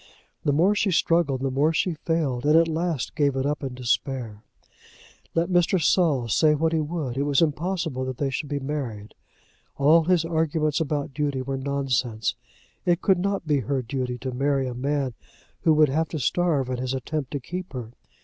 [0.43, 3.75] The more she struggled the more she failed, and at last gave it up in
[3.75, 4.41] despair.
[5.35, 5.79] Let Mr.
[5.79, 9.13] Saul say what he would, it was impossible that they should be married.
[9.77, 12.33] All his arguments about duty were nonsense.
[12.83, 15.13] It could not be her duty to marry a man
[15.59, 17.91] who would have to starve in his attempt to keep her.